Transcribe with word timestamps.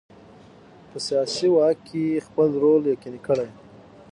په 0.89 0.97
سیاسي 1.07 1.47
واک 1.55 1.77
کې 1.87 2.23
خپل 2.27 2.49
رول 2.63 2.83
یقیني 2.93 3.19
کړي. 3.27 3.49